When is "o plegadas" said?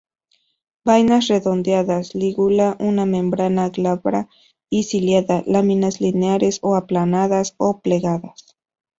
7.57-8.39